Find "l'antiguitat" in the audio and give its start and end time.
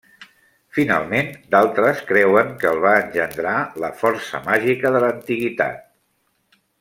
5.07-5.87